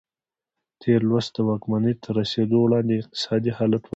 [0.81, 3.89] تېر لوست د واکمنۍ ته تر رسېدو وړاندې اقتصادي حالت وڅېړه.